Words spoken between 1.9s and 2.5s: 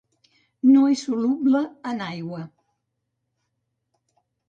en aigua.